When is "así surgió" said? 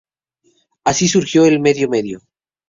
0.83-1.45